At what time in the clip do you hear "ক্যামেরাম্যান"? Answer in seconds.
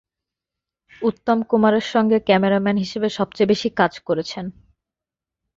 2.19-2.77